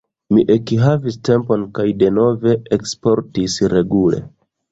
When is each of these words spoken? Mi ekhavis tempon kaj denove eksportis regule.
Mi 0.35 0.43
ekhavis 0.53 1.17
tempon 1.27 1.65
kaj 1.79 1.85
denove 2.03 2.55
eksportis 2.79 3.61
regule. 3.77 4.23